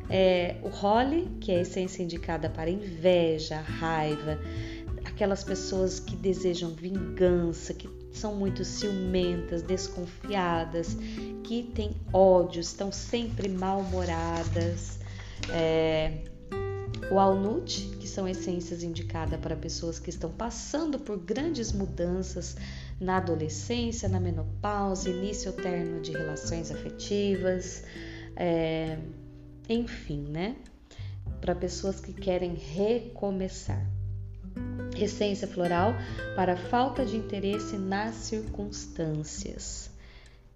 É, 0.09 0.57
o 0.63 0.69
Holly, 0.69 1.29
que 1.41 1.53
é 1.53 1.59
a 1.59 1.61
essência 1.63 2.03
indicada 2.03 2.49
para 2.49 2.71
inveja, 2.71 3.61
raiva, 3.61 4.39
aquelas 5.05 5.43
pessoas 5.43 5.99
que 5.99 6.17
desejam 6.17 6.71
vingança, 6.71 7.75
que 7.75 7.89
são 8.13 8.35
muito 8.35 8.65
ciumentas, 8.65 9.63
desconfiadas, 9.63 10.97
que 11.43 11.65
têm 11.75 11.91
ódio, 12.13 12.61
estão 12.61 12.91
sempre 12.91 13.49
mal-humoradas. 13.49 14.99
É, 15.51 16.19
o 17.11 17.19
Alnut, 17.19 17.89
que 18.01 18.09
são 18.09 18.27
essências 18.27 18.83
indicadas 18.83 19.39
para 19.39 19.55
pessoas 19.55 19.99
que 19.99 20.11
estão 20.11 20.31
passando 20.31 20.99
por 20.99 21.19
grandes 21.19 21.73
mudanças 21.73 22.57
na 23.01 23.19
adolescência, 23.19 24.09
na 24.09 24.19
menopausa, 24.19 25.11
início 25.11 25.53
terno 25.53 26.01
de 26.01 26.13
relações 26.13 26.71
afetivas. 26.71 27.85
É, 28.35 28.99
enfim, 29.69 30.21
né? 30.29 30.57
Para 31.41 31.55
pessoas 31.55 32.01
que 32.01 32.13
querem 32.13 32.55
recomeçar. 32.55 33.85
Essência 34.97 35.47
floral 35.47 35.95
para 36.35 36.57
falta 36.57 37.05
de 37.05 37.17
interesse 37.17 37.77
nas 37.77 38.15
circunstâncias. 38.15 39.91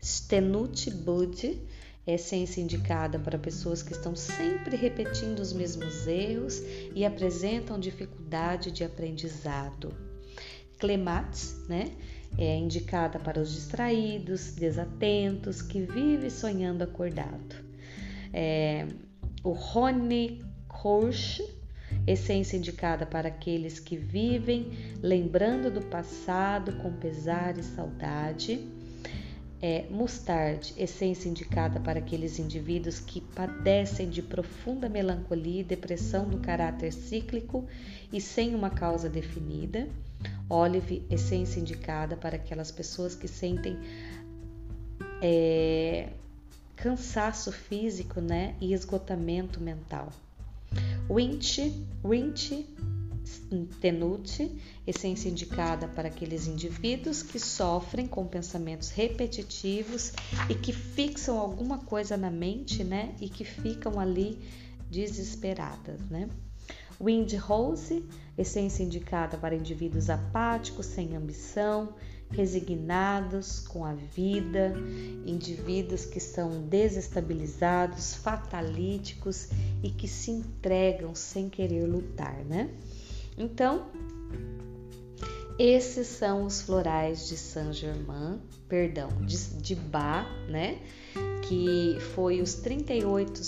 Stenut 0.03 0.91
Bud, 0.91 1.61
essência 2.07 2.61
indicada 2.61 3.19
para 3.19 3.39
pessoas 3.39 3.83
que 3.83 3.93
estão 3.93 4.17
sempre 4.17 4.77
repetindo 4.77 5.41
os 5.41 5.53
mesmos 5.53 6.07
erros 6.07 6.63
e 6.95 7.05
apresentam 7.05 7.79
dificuldade 7.79 8.71
de 8.71 8.83
aprendizado. 8.83 9.93
Clematis, 10.79 11.57
né? 11.69 11.93
É 12.39 12.57
indicada 12.57 13.19
para 13.19 13.41
os 13.41 13.53
distraídos, 13.53 14.53
desatentos, 14.53 15.61
que 15.61 15.81
vivem 15.81 16.31
sonhando 16.31 16.83
acordado 16.83 17.70
é, 18.33 18.87
o 19.43 19.51
Rony 19.51 20.45
Korsch, 20.69 21.41
essência 22.07 22.57
indicada 22.57 23.05
para 23.05 23.29
aqueles 23.29 23.79
que 23.79 23.97
vivem 23.97 24.71
lembrando 25.03 25.71
do 25.71 25.83
passado 25.83 26.73
com 26.77 26.93
pesar 26.93 27.59
e 27.59 27.63
saudade. 27.63 28.67
É, 29.63 29.85
mustard, 29.91 30.73
essência 30.79 31.29
indicada 31.29 31.79
para 31.81 31.99
aqueles 31.99 32.39
indivíduos 32.39 32.99
que 32.99 33.21
padecem 33.21 34.09
de 34.09 34.23
profunda 34.23 34.89
melancolia 34.89 35.61
e 35.61 35.65
depressão 35.65 36.27
do 36.27 36.39
caráter 36.39 36.91
cíclico 36.91 37.67
e 38.11 38.23
sem 38.23 38.55
uma 38.55 38.71
causa 38.71 39.07
definida. 39.07 39.87
Olive, 40.49 41.05
essência 41.11 41.61
indicada 41.61 42.17
para 42.17 42.37
aquelas 42.37 42.71
pessoas 42.71 43.15
que 43.15 43.29
sentem 43.29 43.77
é, 45.23 46.09
cansaço 46.83 47.53
físico 47.53 48.21
né, 48.21 48.57
e 48.61 48.73
esgotamento 48.73 49.61
mental. 49.61 50.11
Winch, 51.09 51.87
tenute, 53.81 54.61
essência 54.87 55.29
indicada 55.29 55.89
para 55.89 56.09
aqueles 56.09 56.47
indivíduos 56.47 57.23
que 57.23 57.39
sofrem 57.39 58.07
com 58.07 58.27
pensamentos 58.27 58.91
repetitivos 58.91 60.13
e 60.49 60.55
que 60.55 60.73
fixam 60.73 61.39
alguma 61.39 61.79
coisa 61.79 62.17
na 62.17 62.31
mente, 62.31 62.83
né, 62.83 63.15
e 63.21 63.29
que 63.29 63.45
ficam 63.45 63.99
ali 63.99 64.39
desesperadas, 64.91 66.01
né? 66.09 66.29
Wind 67.01 67.33
Rose, 67.35 68.05
essência 68.37 68.83
indicada 68.83 69.39
para 69.39 69.55
indivíduos 69.55 70.11
apáticos, 70.11 70.87
sem 70.87 71.17
ambição, 71.17 71.95
resignados 72.31 73.61
com 73.61 73.85
a 73.85 73.95
vida, 73.95 74.73
indivíduos 75.27 76.05
que 76.05 76.21
são 76.21 76.63
desestabilizados, 76.63 78.15
fatalíticos 78.15 79.49
e 79.83 79.91
que 79.91 80.07
se 80.07 80.31
entregam 80.31 81.15
sem 81.15 81.49
querer 81.49 81.87
lutar, 81.87 82.45
né? 82.45 82.71
Então, 83.37 83.87
esses 85.59 86.07
são 86.07 86.45
os 86.45 86.63
florais 86.63 87.29
de 87.29 87.37
Saint-Germain, 87.37 88.41
perdão, 88.69 89.09
de, 89.27 89.37
de 89.57 89.75
Bach, 89.75 90.27
né? 90.49 90.79
Que 91.43 91.99
foi 92.15 92.41
os 92.41 92.55
38 92.55 93.41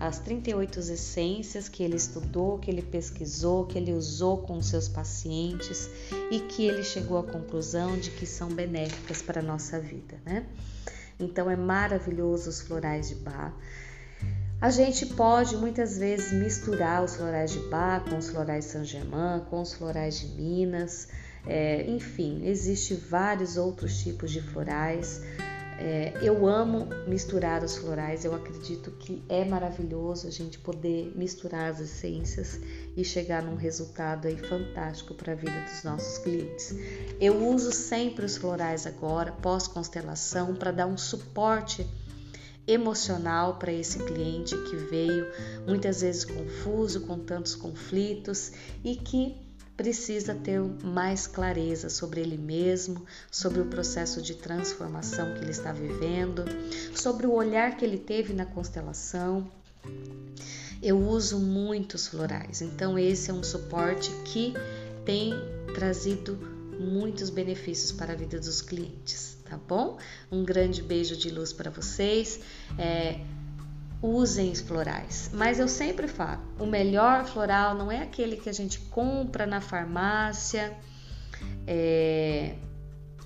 as 0.00 0.18
38 0.18 0.80
essências 0.80 1.68
que 1.68 1.82
ele 1.82 1.96
estudou, 1.96 2.58
que 2.58 2.70
ele 2.70 2.80
pesquisou, 2.80 3.66
que 3.66 3.76
ele 3.76 3.92
usou 3.92 4.38
com 4.38 4.62
seus 4.62 4.88
pacientes 4.88 5.90
e 6.30 6.40
que 6.40 6.66
ele 6.66 6.82
chegou 6.82 7.18
à 7.18 7.22
conclusão 7.22 7.98
de 7.98 8.10
que 8.10 8.24
são 8.24 8.48
benéficas 8.48 9.20
para 9.20 9.40
a 9.40 9.42
nossa 9.42 9.78
vida, 9.78 10.16
né? 10.24 10.46
Então 11.18 11.50
é 11.50 11.56
maravilhoso 11.56 12.48
os 12.48 12.62
florais 12.62 13.10
de 13.10 13.16
Bach. 13.16 13.52
A 14.58 14.70
gente 14.70 15.04
pode 15.06 15.56
muitas 15.56 15.98
vezes 15.98 16.32
misturar 16.32 17.04
os 17.04 17.16
florais 17.16 17.50
de 17.50 17.58
Bach 17.68 18.02
com 18.08 18.16
os 18.16 18.30
florais 18.30 18.64
Saint-Germain, 18.64 19.40
com 19.50 19.60
os 19.60 19.74
florais 19.74 20.18
de 20.18 20.28
Minas, 20.28 21.08
é, 21.46 21.84
enfim, 21.90 22.42
existe 22.44 22.94
vários 22.94 23.56
outros 23.56 24.02
tipos 24.02 24.30
de 24.30 24.40
florais. 24.40 25.22
É, 25.82 26.12
eu 26.20 26.46
amo 26.46 26.86
misturar 27.06 27.64
os 27.64 27.78
florais, 27.78 28.22
eu 28.26 28.34
acredito 28.34 28.90
que 28.90 29.22
é 29.30 29.46
maravilhoso 29.46 30.28
a 30.28 30.30
gente 30.30 30.58
poder 30.58 31.10
misturar 31.16 31.70
as 31.70 31.80
essências 31.80 32.60
e 32.94 33.02
chegar 33.02 33.42
num 33.42 33.56
resultado 33.56 34.28
aí 34.28 34.36
fantástico 34.36 35.14
para 35.14 35.32
a 35.32 35.34
vida 35.34 35.58
dos 35.62 35.82
nossos 35.82 36.18
clientes. 36.18 36.74
Eu 37.18 37.48
uso 37.48 37.72
sempre 37.72 38.26
os 38.26 38.36
florais 38.36 38.86
agora, 38.86 39.32
pós-constelação, 39.32 40.54
para 40.54 40.70
dar 40.70 40.86
um 40.86 40.98
suporte 40.98 41.86
emocional 42.66 43.54
para 43.54 43.72
esse 43.72 44.00
cliente 44.00 44.54
que 44.64 44.76
veio 44.76 45.26
muitas 45.66 46.02
vezes 46.02 46.26
confuso, 46.26 47.06
com 47.06 47.18
tantos 47.20 47.54
conflitos 47.54 48.52
e 48.84 48.96
que 48.96 49.49
precisa 49.80 50.34
ter 50.34 50.60
mais 50.84 51.26
clareza 51.26 51.88
sobre 51.88 52.20
ele 52.20 52.36
mesmo, 52.36 53.06
sobre 53.30 53.62
o 53.62 53.64
processo 53.64 54.20
de 54.20 54.34
transformação 54.34 55.32
que 55.32 55.40
ele 55.40 55.52
está 55.52 55.72
vivendo, 55.72 56.44
sobre 56.94 57.26
o 57.26 57.32
olhar 57.32 57.74
que 57.78 57.86
ele 57.86 57.96
teve 57.96 58.34
na 58.34 58.44
constelação. 58.44 59.50
Eu 60.82 60.98
uso 60.98 61.38
muitos 61.38 62.08
florais, 62.08 62.60
então 62.60 62.98
esse 62.98 63.30
é 63.30 63.32
um 63.32 63.42
suporte 63.42 64.10
que 64.26 64.52
tem 65.06 65.32
trazido 65.74 66.36
muitos 66.78 67.30
benefícios 67.30 67.90
para 67.90 68.12
a 68.12 68.16
vida 68.16 68.38
dos 68.38 68.60
clientes, 68.60 69.38
tá 69.48 69.56
bom? 69.56 69.96
Um 70.30 70.44
grande 70.44 70.82
beijo 70.82 71.16
de 71.16 71.30
luz 71.30 71.54
para 71.54 71.70
vocês. 71.70 72.40
É, 72.78 73.18
usem 74.02 74.50
os 74.50 74.60
florais. 74.60 75.30
Mas 75.32 75.58
eu 75.58 75.68
sempre 75.68 76.08
falo, 76.08 76.40
o 76.58 76.66
melhor 76.66 77.24
floral 77.24 77.74
não 77.74 77.90
é 77.90 78.02
aquele 78.02 78.36
que 78.36 78.48
a 78.48 78.52
gente 78.52 78.78
compra 78.78 79.46
na 79.46 79.60
farmácia, 79.60 80.76
é, 81.66 82.54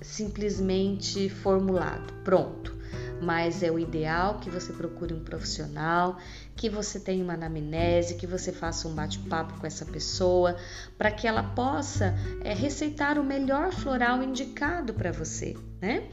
simplesmente 0.01 1.29
formulado, 1.29 2.13
pronto. 2.23 2.75
Mas 3.21 3.63
é 3.63 3.71
o 3.71 3.79
ideal 3.79 4.39
que 4.39 4.49
você 4.49 4.73
procure 4.73 5.13
um 5.13 5.23
profissional, 5.23 6.17
que 6.55 6.69
você 6.69 6.99
tenha 6.99 7.23
uma 7.23 7.33
anamnese, 7.33 8.15
que 8.15 8.27
você 8.27 8.51
faça 8.51 8.87
um 8.87 8.93
bate-papo 8.93 9.57
com 9.59 9.65
essa 9.65 9.85
pessoa, 9.85 10.57
para 10.97 11.09
que 11.11 11.25
ela 11.25 11.41
possa 11.41 12.13
é, 12.43 12.53
receitar 12.53 13.17
o 13.17 13.23
melhor 13.23 13.71
floral 13.71 14.21
indicado 14.21 14.93
para 14.93 15.11
você, 15.11 15.55
né? 15.81 16.03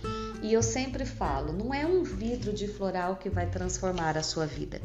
E 0.42 0.52
eu 0.52 0.62
sempre 0.62 1.06
falo, 1.06 1.52
não 1.52 1.72
é 1.72 1.86
um 1.86 2.02
vidro 2.02 2.52
de 2.52 2.66
floral 2.66 3.16
que 3.16 3.30
vai 3.30 3.48
transformar 3.48 4.18
a 4.18 4.22
sua 4.24 4.44
vida. 4.44 4.82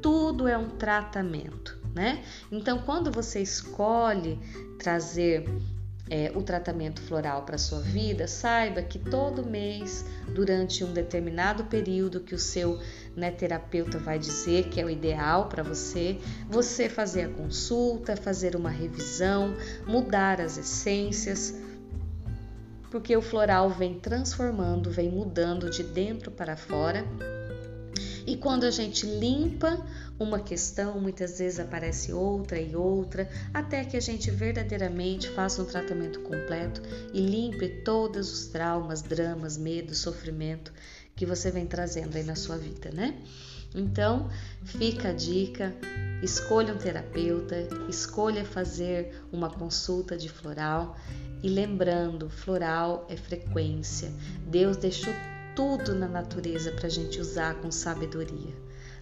Tudo 0.00 0.48
é 0.48 0.56
um 0.56 0.70
tratamento, 0.70 1.78
né? 1.94 2.24
Então, 2.50 2.78
quando 2.78 3.12
você 3.12 3.40
escolhe 3.40 4.40
trazer 4.78 5.46
é, 6.08 6.32
o 6.34 6.42
tratamento 6.42 7.00
floral 7.02 7.42
para 7.42 7.56
sua 7.56 7.80
vida, 7.80 8.26
saiba 8.26 8.82
que 8.82 8.98
todo 8.98 9.44
mês, 9.44 10.04
durante 10.34 10.84
um 10.84 10.92
determinado 10.92 11.64
período 11.64 12.20
que 12.20 12.34
o 12.34 12.38
seu 12.38 12.78
né, 13.16 13.30
terapeuta 13.30 13.98
vai 13.98 14.18
dizer 14.18 14.68
que 14.68 14.80
é 14.80 14.84
o 14.84 14.90
ideal 14.90 15.48
para 15.48 15.62
você, 15.62 16.18
você 16.48 16.88
fazer 16.88 17.24
a 17.24 17.28
consulta, 17.28 18.16
fazer 18.16 18.54
uma 18.56 18.70
revisão, 18.70 19.54
mudar 19.86 20.40
as 20.40 20.58
essências, 20.58 21.54
porque 22.94 23.16
o 23.16 23.20
floral 23.20 23.70
vem 23.70 23.98
transformando, 23.98 24.88
vem 24.88 25.10
mudando 25.10 25.68
de 25.68 25.82
dentro 25.82 26.30
para 26.30 26.56
fora. 26.56 27.04
E 28.24 28.36
quando 28.36 28.62
a 28.62 28.70
gente 28.70 29.04
limpa 29.04 29.84
uma 30.16 30.38
questão, 30.38 31.00
muitas 31.00 31.40
vezes 31.40 31.58
aparece 31.58 32.12
outra 32.12 32.60
e 32.60 32.76
outra, 32.76 33.28
até 33.52 33.84
que 33.84 33.96
a 33.96 34.00
gente 34.00 34.30
verdadeiramente 34.30 35.28
faça 35.30 35.60
um 35.60 35.64
tratamento 35.64 36.20
completo 36.20 36.80
e 37.12 37.20
limpe 37.20 37.68
todos 37.82 38.32
os 38.32 38.46
traumas, 38.46 39.02
dramas, 39.02 39.58
medo, 39.58 39.92
sofrimento 39.92 40.72
que 41.16 41.26
você 41.26 41.50
vem 41.50 41.66
trazendo 41.66 42.14
aí 42.14 42.22
na 42.22 42.36
sua 42.36 42.56
vida, 42.56 42.92
né? 42.92 43.20
Então, 43.74 44.30
fica 44.64 45.08
a 45.08 45.12
dica, 45.12 45.74
escolha 46.22 46.72
um 46.72 46.78
terapeuta, 46.78 47.56
escolha 47.88 48.44
fazer 48.44 49.20
uma 49.32 49.50
consulta 49.50 50.16
de 50.16 50.28
floral 50.28 50.96
e 51.42 51.48
lembrando, 51.48 52.30
floral 52.30 53.06
é 53.10 53.16
frequência. 53.16 54.12
Deus 54.46 54.76
deixou 54.76 55.12
tudo 55.54 55.94
na 55.94 56.08
natureza 56.08 56.72
para 56.72 56.86
a 56.86 56.90
gente 56.90 57.20
usar 57.20 57.54
com 57.56 57.70
sabedoria. 57.70 58.54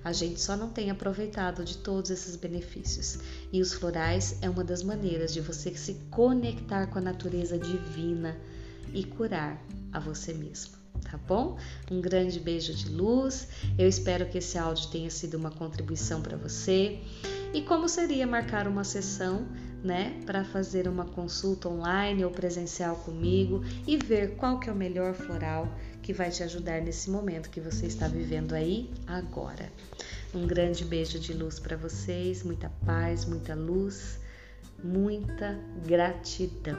A 0.04 0.12
gente 0.12 0.40
só 0.40 0.56
não 0.56 0.68
tem 0.68 0.90
aproveitado 0.90 1.64
de 1.64 1.78
todos 1.78 2.11
esses 2.11 2.35
benefícios. 2.35 3.18
E 3.52 3.61
os 3.61 3.72
florais 3.72 4.38
é 4.42 4.50
uma 4.50 4.64
das 4.64 4.82
maneiras 4.82 5.32
de 5.32 5.40
você 5.40 5.72
se 5.74 5.94
conectar 6.11 6.88
com 6.88 6.98
a 6.98 7.02
natureza 7.02 7.56
divina 7.56 8.37
e 8.92 9.04
curar 9.04 9.62
a 9.92 10.00
você 10.00 10.32
mesmo. 10.35 10.82
Tá 11.11 11.19
bom? 11.29 11.59
Um 11.91 12.01
grande 12.01 12.41
beijo 12.41 12.75
de 12.75 12.88
luz. 12.88 13.49
Eu 13.79 13.88
espero 13.88 14.27
que 14.27 14.38
esse 14.38 14.57
áudio 14.59 14.88
tenha 14.88 15.11
sido 15.11 15.35
uma 15.35 15.51
contribuição 15.51 16.23
para 16.23 16.37
você. 16.37 17.01
E 17.53 17.61
como 17.62 17.88
seria 17.88 18.27
marcar 18.27 18.67
uma 18.67 18.85
sessão 18.85 19.47
né, 19.83 20.21
para 20.25 20.45
fazer 20.45 20.87
uma 20.87 21.05
consulta 21.05 21.69
online 21.69 22.25
ou 22.25 22.31
presencial 22.31 22.97
comigo 22.97 23.62
e 23.87 23.97
ver 23.97 24.37
qual 24.37 24.61
que 24.61 24.71
é 24.71 24.73
o 24.73 24.77
melhor 24.77 25.12
floral 25.12 25.69
que 26.01 26.12
vai 26.12 26.31
te 26.31 26.43
ajudar 26.43 26.81
nesse 26.81 27.11
momento 27.11 27.51
que 27.51 27.61
você 27.61 27.87
está 27.87 28.07
vivendo 28.09 28.55
aí 28.55 28.91
agora. 29.07 29.71
Um 30.35 30.47
grande 30.47 30.85
beijo 30.85 31.19
de 31.19 31.33
luz 31.35 31.59
para 31.59 31.77
vocês, 31.77 32.43
muita 32.43 32.71
paz, 32.87 33.25
muita 33.25 33.55
luz, 33.55 34.19
muita 34.83 35.59
gratidão. 35.87 36.79